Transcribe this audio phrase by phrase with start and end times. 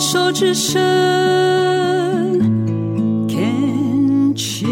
[0.00, 0.78] 手之声
[3.28, 4.68] ，Can cheers。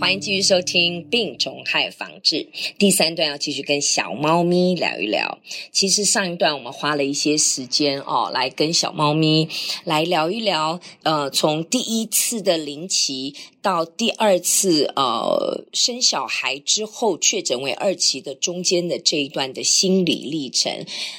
[0.00, 5.38] 欢迎继续收听病虫害防治第三段，要继续跟小猫咪聊一聊。
[5.70, 9.48] 其实上一段我们花了一些时间哦，来跟小猫咪
[9.84, 13.32] 来聊一聊，呃，从第一次的临期。
[13.66, 20.72] 到第二次呃生小孩之后确诊为二期的中间的这一段的心理历程，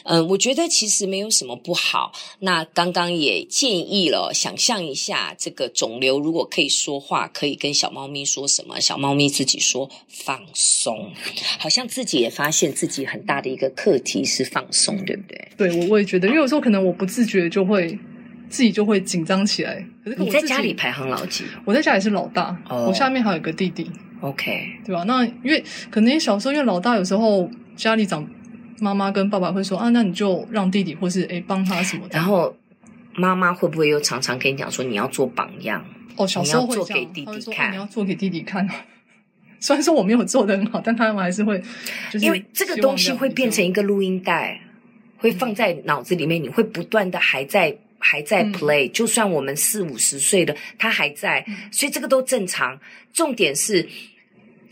[0.05, 2.13] 嗯、我觉得其实没有什么不好。
[2.39, 8.79] 那刚刚也建议了，想象一下这个肿瘤如果可以说话，可以跟小猫咪说什么？
[8.79, 11.11] 小猫咪自己说放松，
[11.59, 15.49] 好像自己也发现自己很大的一个课题是放松，对不对？
[15.57, 17.99] 对，我我也觉得，因为有时候可能我不自觉就会。
[18.49, 19.85] 自己就会紧张起来。
[20.03, 21.43] 可是我你在家里排行老几？
[21.65, 22.87] 我在家里是老大，oh.
[22.87, 23.89] 我下面还有一个弟弟。
[24.21, 25.03] OK，对吧？
[25.03, 28.27] 那因为可能小时候因为老大，有时候家里长
[28.79, 32.17] 妈妈跟爸爸会说啊，那你就让弟弟或是诶帮他什么的。
[32.17, 32.55] 然后
[33.15, 35.85] 妈妈会不会又常常跟你讲说你要做榜样？
[36.15, 38.67] 哦，小时候会做给弟弟看，你要做给弟弟看。
[39.59, 41.61] 虽然说我没有做的很好，但他们还是会，
[42.11, 44.59] 就是因为这个东西会变成一个录音带，
[45.17, 47.75] 会放在脑子里面，你会不断的还在。
[48.09, 52.79] 还在 play，、嗯、就算我们四五十岁的，他还在，所以这个都正常。
[53.11, 53.85] 重点是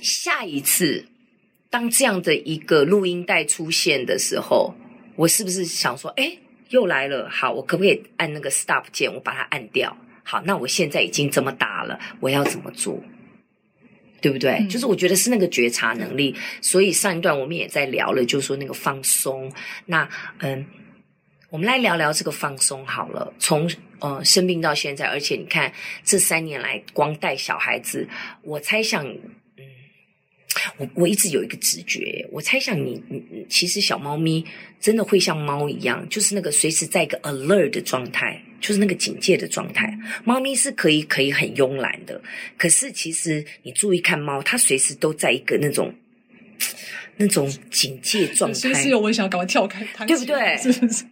[0.01, 1.05] 下一次
[1.69, 4.73] 当这样的一个录音带出现的时候，
[5.17, 6.37] 我是不是想说，哎，
[6.69, 7.29] 又来了？
[7.29, 9.97] 好，我可不可以按那个 stop 键，我把它按掉？
[10.23, 13.03] 好，那我现在已经这么大了，我要怎么做？
[14.21, 14.51] 对不对？
[14.61, 16.33] 嗯、就是我觉得是那个觉察能力。
[16.61, 19.51] 所以上一段我们也在聊了，就是说那个放松。
[19.85, 20.07] 那
[20.39, 20.65] 嗯。
[21.55, 23.33] 我们来聊聊这个放松好了。
[23.39, 25.71] 从呃生病到现在，而且你看
[26.03, 28.05] 这三年来光带小孩子，
[28.41, 29.63] 我猜想，嗯，
[30.75, 34.45] 我我一直有一个直觉，我猜想你你其实小猫咪
[34.81, 39.97] 真的会像猫一样，就是那个随时在一个 alert 的状态，就是那个警戒的状态。
[40.25, 42.21] 猫咪是可以可以很慵懒的，
[42.57, 45.95] 可是其实你注意看猫，它随时都在一个那种
[47.15, 48.59] 那种警戒状态。
[48.59, 50.57] 随时有我想赶快跳开，对不对？
[50.57, 51.05] 是不是？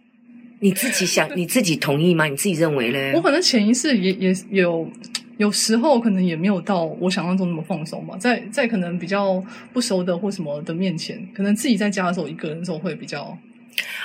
[0.64, 2.24] 你自己想，你自己同意吗？
[2.24, 3.12] 你自己认为嘞？
[3.14, 4.90] 我可能潜意识也也有，
[5.36, 8.16] 有时候可能也没有到我想象中那么放松吧。
[8.18, 13.36] 在在可能比较不熟的或什么的面前，可能自己在家的时候，一个人的时候会比较。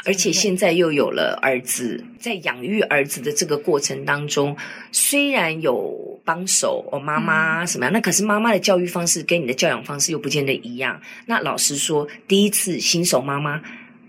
[0.03, 4.53] 而且现在又有了儿子，在养育儿子的这个过程当中，
[4.92, 11.00] 虽然有帮手哦，妈妈什么样，嗯、那可是妈妈的教育方式跟你的教养方式又不见得一样。
[11.25, 13.62] 那老实说，第一次新手妈妈，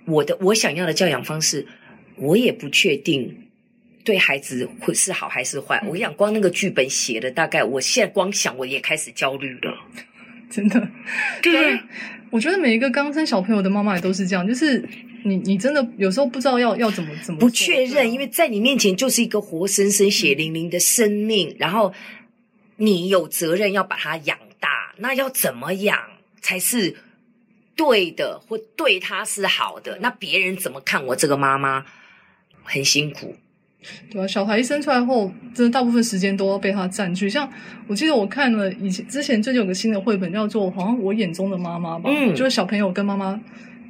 [0.06, 1.65] 我的我想要的教养方式。
[2.21, 3.49] 我也不确定
[4.05, 5.79] 对孩子会是好还是坏。
[5.87, 9.75] 我跟你讲，光那个剧本写的，大概我现在光想我也开始焦虑了，
[10.51, 10.89] 真的。
[11.43, 11.79] 对，
[12.31, 14.83] 我觉得每一个刚生小朋友的妈妈也都是这样，就是
[15.25, 21.93] 你你真的有时候不知道要要怎么怎么不确认，因为在你面前就是一个活生生血淋淋的生命，然后
[22.77, 25.99] 你有责任要把它养大，那要怎么养
[26.41, 26.97] 才是
[27.77, 29.99] 对的，或对他是好的？
[30.01, 31.85] 那别人怎么看我这个妈妈？
[32.71, 33.35] 很辛苦，
[34.11, 37.29] 对啊，小孩一生出来后，真的大部分时间都要被他占据。
[37.29, 37.51] 像
[37.89, 43.41] 我记得我看了以前之前最近有个新的绘本，叫做好像我眼中的妈妈吧，嗯，就是小朋友跟妈妈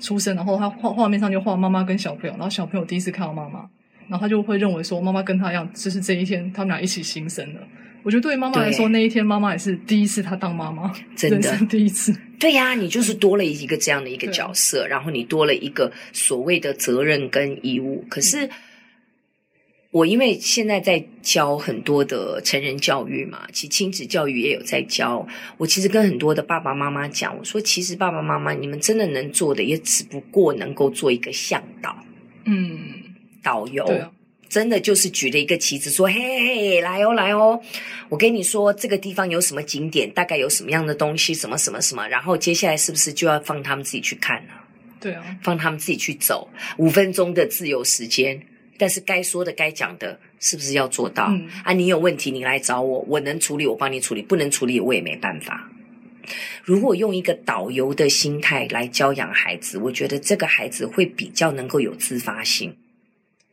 [0.01, 3.69] 出生，然后他画画面上就画妈妈跟小朋友，然后小朋友第一次看到妈妈，
[4.09, 7.61] 然后他就会认为说妈妈跟他一样，就是这一天他们俩一起新生的。
[8.03, 12.17] 我觉得对于妈妈来说，那一天妈妈也是第一次她当妈妈，真的第一次。
[12.39, 18.03] 对呀，你就是多了一个这样的一个角色，然后你多了一个所谓的责任跟义务。
[18.09, 18.49] 可是。
[19.91, 25.27] 我因为现在在教很多的成人教育嘛，其实亲子教育也有在教。
[25.57, 32.05] 我其实跟很多的爸爸妈妈讲，我说其实爸爸妈妈你们真的能做的，也只不过能够做一个向导，
[32.45, 32.79] 嗯，
[33.43, 34.13] 导游，啊、
[34.49, 37.61] 真的就是举了一个旗子说，嘿嘿嘿，来哦来哦，
[38.09, 44.53] 我跟你说这个地方有什么景点，大概有什么样的东西，什么什么什么，然后接下来是不是就要放他们自己去看了？
[45.01, 48.41] 对啊，放他们自己去走，五分钟的自由时间。
[48.81, 51.27] 但是该说的、该讲的，是不是要做到？
[51.29, 55.71] 嗯、啊，你有问题你来找我，我能处理我帮你处理，不能处理我也没办法。
[56.65, 62.75] 如果用一个导游的心态来教养孩子，我觉得这个孩子会比较能够有自发性。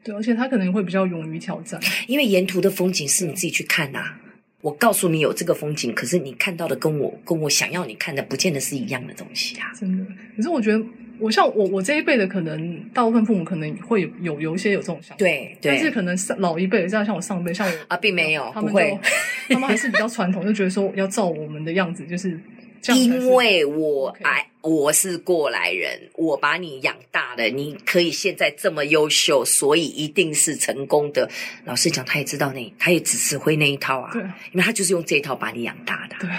[0.01, 1.77] 对，而且他可能会比较勇于挑战，
[2.07, 4.21] 因为沿途的风景是你自己去看呐、啊。
[4.61, 9.73] 我告诉你有这个风景，可是你看到的跟我跟我想要你看的，不见得是一样的东西啊。
[9.77, 10.05] 真的，
[10.37, 10.81] 可是我觉得。
[11.19, 18.97] 我像我我这一辈的，可能大部分父母可能会有有有一些有这种想法，对，对，但是可能上老一辈的，像像我上辈，像我啊，并没有，他们不会，
[19.49, 22.39] 他们还是比较传统，就觉得说要照我们的样子，就是
[22.81, 23.01] 这样。
[23.01, 31.29] 因为我哎，我是过来人，我把你养大的，你可以现在这么优秀，所以一定是成功的。
[31.65, 36.15] 老实讲，他也知道那，他也只是会那一套啊，对，因为他就是用这一套把你养大的。
[36.19, 36.29] 对，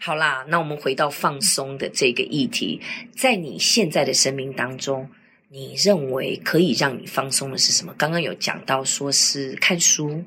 [0.00, 2.80] 好啦，那我们回到放松的这个议题，
[3.14, 5.08] 在你现在的生命当中，
[5.48, 7.94] 你认为可以让你放松的是什么？
[7.98, 10.24] 刚刚有讲到说是看书。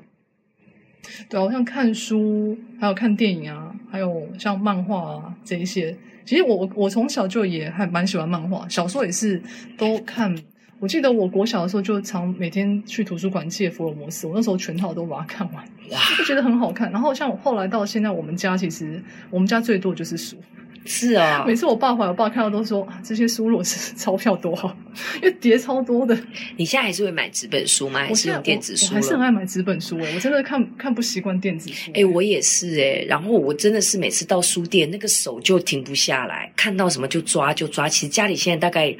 [1.28, 5.96] 对啊，像看书，还有看电影啊，还有像漫画啊这一些。
[6.24, 9.42] 其实我我从小就也还蛮喜欢漫画，小时候也是
[9.76, 10.34] 都看。
[10.82, 16.90] 我记得我国小的时候就常每天去图书馆借福尔摩斯，我那时候全套都把它看完，哇，就觉得很好看。
[16.90, 19.00] 然后像我后来到现在，我们家其实
[19.30, 20.36] 我们家最多就是书。
[20.84, 24.76] 是啊， 每次我爸回来，我爸看到都说啊，这些书如果是钞票多好，
[25.18, 26.18] 因为叠超多的。
[26.56, 28.00] 你现在还是会买纸本书吗？
[28.00, 28.86] 还是用电子书？
[28.86, 31.92] 我还是很爱买纸本书诶、欸，我真的看看不习惯电子书。
[31.94, 37.88] 诶，我也是诶，然后我真的是每次到书店，那个手就停不下来，看到什么就抓就抓。
[37.88, 38.92] 其实家里现在大概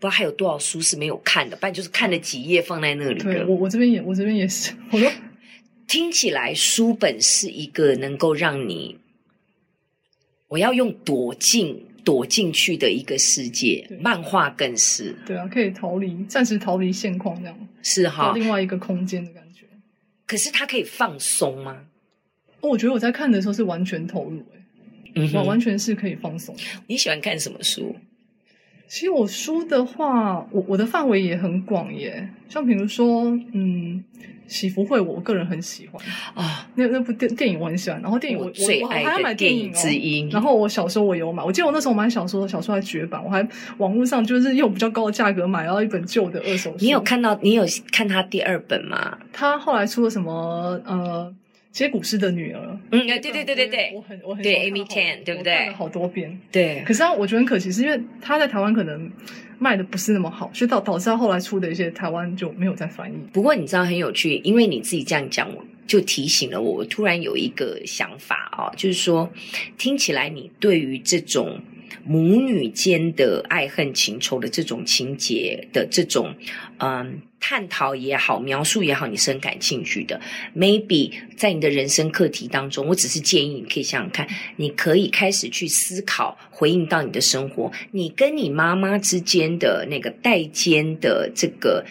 [0.00, 3.22] 不知道还有多少书是没有看的，不然就是看了几页放在那里。
[3.22, 4.72] 对，我我这边也我这边也是。
[4.90, 5.08] 我说
[5.86, 8.96] 听起来书本是一个能够让你。
[10.48, 15.14] 我要用躲进躲进去的一个世界，漫画更是。
[15.24, 19.66] 对啊，可以逃离，暂时逃离现况，这样是哈，另外一个空间的感觉。
[20.26, 21.84] 可是它可以放松吗？
[22.62, 24.62] 哦，我觉得我在看的时候是完全投入，欸，
[25.14, 26.56] 嗯，完完全是可以放松。
[26.88, 27.94] 你喜欢看什么书？
[28.90, 34.02] 其实我书的话，我我的范围也很广耶，像比如说，嗯。
[34.50, 36.04] 喜福会，我个人很喜欢
[36.34, 40.28] 啊，那那部电电影我很喜欢，然后电影我我最爱的电影之一。
[40.28, 43.48] 然后我小时候我有买，我记得我那时候买小说，小说还绝版，我还
[43.78, 46.76] 网络上就是用比较高的价格买到一本旧的二手书。
[46.80, 47.38] 你有看到？
[47.40, 49.16] 你有看他第二本吗？
[49.32, 50.80] 他后来出了什么？
[50.84, 51.32] 呃，
[51.70, 52.78] 接骨师的女儿。
[52.90, 55.54] 嗯，对对对对对，我很我很对 Amy Tan，对不对？
[55.56, 56.38] 看了好多遍。
[56.50, 56.82] 对。
[56.86, 59.10] 可是啊我觉得很可惜，是因为他在台湾可能。
[59.62, 63.14] 卖的不是那么好，所以导导致他后来出的一些台湾就没有再翻译。
[63.30, 66.76] 不过你知道很有趣，因为你自己这样讲，我就提醒了我。
[66.76, 69.30] 我突然有一个想法啊，就是说，
[69.76, 71.60] 听起来你对于这种。
[72.04, 76.34] 母女间的爱恨情仇的这种情节的这种，
[76.78, 80.20] 嗯，探讨也好，描述也好，你是很感兴趣的。
[80.56, 91.84] Maybe 在你的人生课题当中，我只是建议你可以想想看，你可以开始去思考，回应到你的生活，你跟你妈妈之间的那个代间的这个，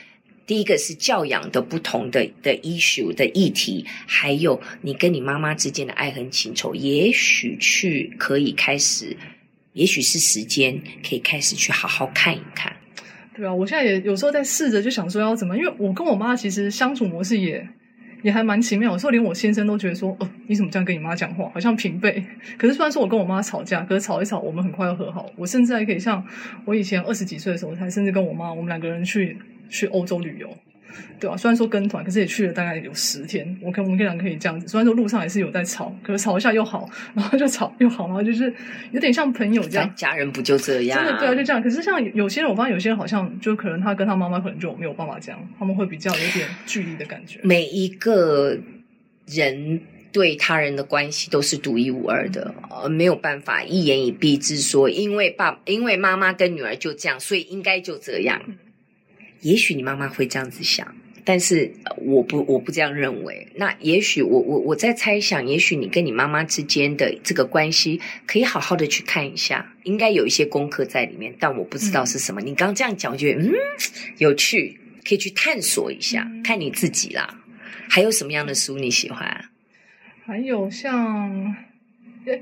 [0.46, 9.16] 第一个是教养的不同的的 issue 的议题，还有你跟你妈妈之间的爱恨情仇，也许去可以开始。
[9.74, 12.76] 也许是时间可以开始去好好看一看，
[13.36, 17.66] 对啊，我现在也有时候在试着就想说要怎么，因为我跟我妈其实相处模式也
[18.24, 22.22] 也还蛮奇妙，有时候连我先生都觉得说，哦，你怎么这样跟你妈讲话，好像平辈。
[22.58, 25.30] 可是虽然说我跟我妈吵架，可是吵一吵，我们很快又和好。
[25.38, 26.26] 我甚至还可以像
[26.66, 29.38] 我以前二十几岁的时候，才甚至跟我妈，我们两个人去
[29.70, 30.50] 去欧洲旅游。
[31.20, 33.58] 对啊，虽然说跟团，可是也去了大概有十天。
[33.62, 38.54] 我跟我们跟俩可以这样子，虽然说路上也是有在吵，可是吵一下又好，然后就吵又好，然后就是
[38.92, 39.94] 有点像朋友这样。
[39.96, 41.04] 家人不就这样？
[41.04, 41.62] 真的对啊，就这样。
[41.62, 47.40] 可是像有些人，我发现有些人好像就可能他跟他妈妈可能就没有办法这样，他们会比较有点距离的感觉。
[47.44, 48.58] 每一个
[49.28, 49.82] 人
[50.12, 58.42] 对他人的关系都是独一无二的，呃，没有办法一言以蔽之说，因为爸，因为妈妈跟女儿就这样，所以应该就这样。
[59.42, 63.48] 也许你妈妈会这样子想，但是我不，我不这样认为。
[63.56, 72.42] 那也许我我我在猜想，也许你跟你妈妈之间的这个关系，可以好好的去看一下，应该有一些功课在里面，但我不知道是什么。
[72.42, 73.52] 嗯、你刚刚这样讲，我觉得嗯
[74.18, 77.42] 有趣，可以去探索一下，嗯、看你自己啦。
[77.90, 79.46] 还有什么样的书你喜欢？
[80.26, 81.56] 还有像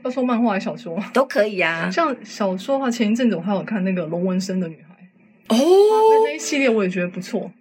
[0.03, 1.89] 要说漫画还是小说都可以啊。
[1.89, 4.96] 像小说的话，前一阵子我还有看那个龙纹身的女孩。
[5.47, 7.51] 哦，那那一系列我也觉得不错，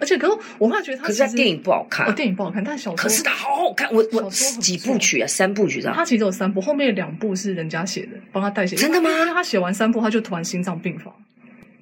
[0.00, 8.74] 而且可是我后来觉得他可是他电影不好看，哦，电影不好看，但小说可是他好好看，我我几部曲啊，三部曲这样，他其实有三部，后面两部是人家写的，帮他代写。
[8.74, 9.08] 真的吗？
[9.10, 11.14] 因为他写完三部，他就突然心脏病发。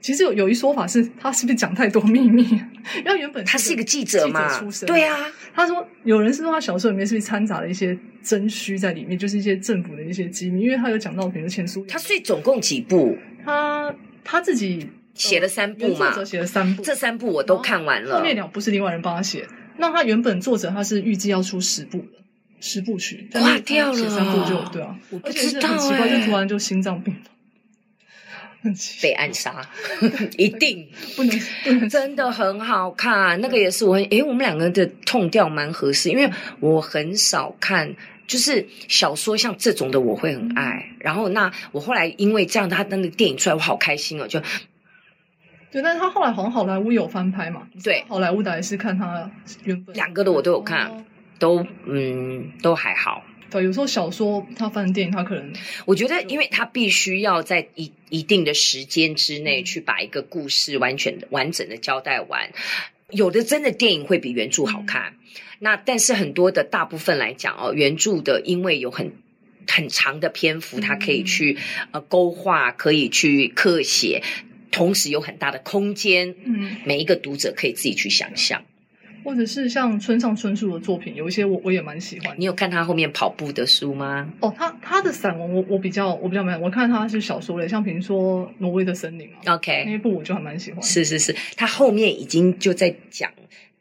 [0.02, 2.42] 其实有有一说法是，他是不是讲太多秘密？
[3.04, 5.26] 因为原本他是一个记者嘛，记者出身，对啊。
[5.54, 13.16] 他说有人是说他小说里面是不是掺杂了一些真虚在里面，就是一些政府的一些机密，因为他有讲到，比如前苏，他所以总共几部？
[13.44, 14.88] 他他自己。
[15.14, 16.10] 写了三部嘛？
[16.12, 18.16] 作者写了三部，这三部我都看完了。
[18.18, 19.46] 后面两部是另外人帮他写。
[19.76, 22.18] 那他原本作者他是预计要出十部的，
[22.60, 23.96] 十部曲，挂掉了。
[23.96, 28.70] 写三部就对啊，我不知道，很奇怪，就突然就心脏病了，
[29.02, 29.66] 被暗杀，
[30.36, 31.88] 一定不能不能。
[31.88, 37.94] 真的很好看，那个也是我很诶，我们两个人的 tone 调蛮合适，因为我很少看。
[38.26, 44.40] 就是小说像这种的我会很爱，然后那我后来因为这样，他那个电影出来，我好开心哦，就
[45.70, 47.68] 对，但是他后来好像好莱坞有翻拍嘛？
[47.84, 49.30] 对，好莱坞的还是看他
[49.64, 51.04] 原本两个的我都有看，哦、
[51.38, 53.24] 都嗯都还好。
[53.50, 55.52] 对，有时候小说他翻电影，他可能
[55.84, 62.50] 我觉得，因为他必须要在一一定的时间之内去把一个故事完全的完整的交代完。
[63.10, 69.12] 有的真的电影会比原著好看，嗯、那但是很多的大部分来讲哦，原著的因为有很
[69.66, 74.22] 很长的篇幅，它可以去、嗯、呃勾画，可以去刻写，
[74.70, 78.62] 同时有很大的空间，嗯，每一个读者可以自己去想象。
[79.22, 82.34] 或者是像村上春树的作品，有一些我我也蛮喜欢。
[82.38, 84.32] 你有看他后面跑步的书吗？
[84.40, 90.82] 哦，他他的散文我我比较我比较没有，我看他是小说类，像比如说《挪威的森林》啊，OK，那一部我就还蛮喜欢。
[90.82, 93.30] 是是是，他后面已经就在讲，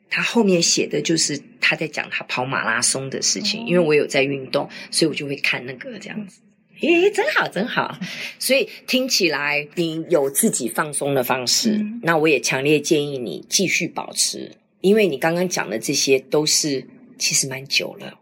[0.10, 6.42] 他后面写的就是他在讲他跑马拉松的事情，哦、因为我有在运动，所以我就会看那个这样子。
[6.82, 7.98] 咦，真好真好，
[8.38, 14.52] 所以听起来你有自己放松的方式，嗯、那我也强烈建议你继续保持。
[14.82, 16.82] 因为你刚刚讲的这些都是
[17.18, 18.18] 其实蛮久了，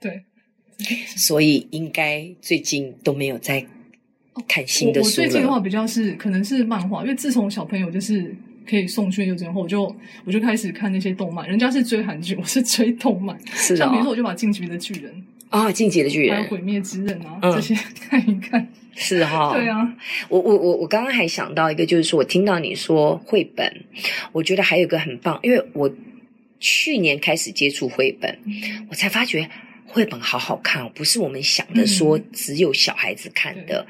[0.00, 0.24] 对，
[1.18, 3.62] 所以应该最近都没有在
[4.48, 5.04] 看新的书了。
[5.04, 8.34] 我，我最近的话比较是可能是漫画，因为自从小朋友就是
[8.66, 11.46] 可以送去幼稚园后，我就我就开始看那些动漫。
[11.46, 13.38] 人家是追韩剧，我是追动漫。
[13.54, 15.12] 像比如说我就把《进击的巨人》
[15.54, 17.74] 啊，哦，《进击的巨人》还有《鬼灭之刃》啊，嗯，这些
[18.08, 18.66] 看一看。
[18.96, 19.96] 是哈、哦，对啊，
[20.28, 23.84] 我我我我刚刚还想到一个，就是说我听到你说绘本，
[24.30, 25.92] 我觉得还有一个很棒，因为我
[26.60, 29.50] 去年开始接触绘本，嗯、我才发觉
[29.84, 33.84] 绘本好好看哦，不是我们想的说只有小孩子看的，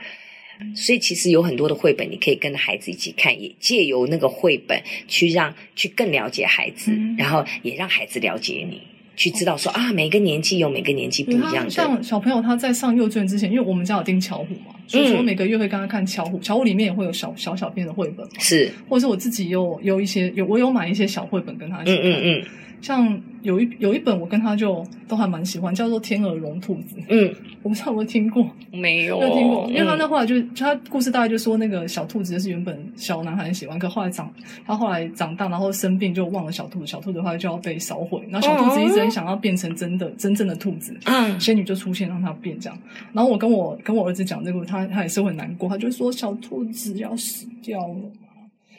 [0.59, 8.80] 嗯、所以其实有很多的绘本你可以跟着孩子一起看，也借由那个绘本去让去更了解孩子，嗯、然后也让孩子了解你。
[9.16, 11.71] 去知道说啊，每个年纪有每个年纪不一样的。
[11.71, 16.38] 像小朋友他在上幼稚园之前，因为我们家有订巧虎嘛，所以说每个月会跟他看巧虎。
[16.40, 22.02] 巧虎里面也会有小小小篇的绘本，是，或者是我自己有有一些有我有买一些小绘本跟他一起看。
[22.02, 22.44] 嗯嗯嗯。
[22.84, 26.96] 像有一有一本我跟他就都还蛮喜欢，叫做《天鹅绒兔子》。
[27.08, 28.46] 嗯，我不知道有没有听过？
[28.70, 29.66] 没有，没有听过。
[29.70, 34.30] 因为他那后来就他故事大概就说那个小兔子是原本小男孩很喜欢，可后来长
[34.66, 38.20] 他后来长大，然后生病就忘了小兔子，小兔子的话就要被烧毁。
[38.28, 42.78] 然后小兔子一直很想要变成真的真正的兔子，嗯，仙女就出现让他变这样。
[43.14, 47.94] 然后我跟我跟我儿子讲这个，他他也是会难过，他就说小兔子要死掉了。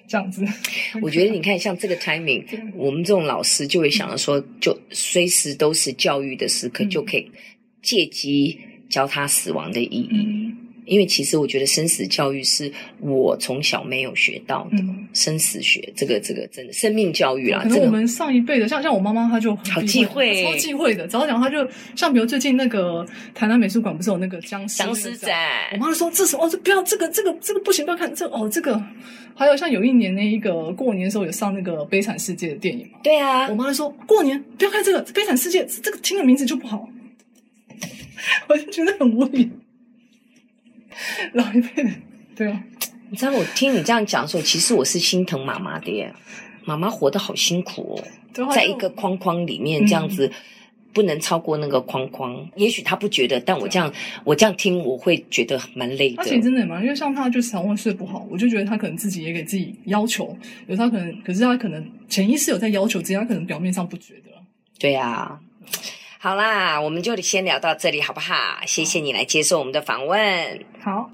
[0.08, 0.46] 这样子，
[1.02, 2.44] 我觉得你看，像这个 timing，
[2.76, 7.32] 我们这种老师就会想着说，就随时都是教育的时刻，就可以
[7.82, 8.60] 借机
[8.90, 10.45] 教他死亡的意义。
[10.86, 14.78] 因为其实我觉得生死教育是我从小没有学到的，
[15.14, 17.60] 生死学这个这个真的生命教育啦。
[17.64, 21.08] 可能我们上一辈的，像像我妈妈，她就好忌讳，超忌讳的。
[21.08, 28.82] 只要讲，她就像比如最近那个台南美术馆不是有那个僵尸僵尸展，我妈就说这是哦，这不要这个这个这个不行，不要看这哦这个。
[29.38, 33.00] 还有像有一年那一个过年的时候有上那个《悲惨世界》的电影嘛？
[33.04, 36.88] 对啊，我妈就说过年不要看这个《悲惨世界》，这个听的名字就不好，
[38.48, 39.50] 我就觉得很无语。
[41.34, 41.90] 老一辈的，
[42.36, 42.64] 对啊，
[43.10, 46.14] 你知道我听你这样讲的时候，其实我是心疼妈妈的耶。
[46.64, 48.02] 妈妈活得好辛苦
[48.34, 50.28] 哦，在一个框框里面这样子。
[50.28, 50.32] 嗯
[50.96, 56.16] 不能超过那个框框，也许他不觉得，但我这样我这样听，我会觉得蛮累的。
[56.20, 60.34] 而且真的蛮，因为像他就是常会睡不好，我就觉得他可能自己也给自己要求，
[60.68, 64.32] 有他可能，可是他可能潜意识有在要求，自己他可能表面上不觉得。
[64.80, 65.40] 对呀、啊，
[66.26, 68.34] 好啦，我们就先聊到这里好不好？
[68.66, 70.66] 谢谢你来接受我们的访问。
[70.82, 71.12] 好。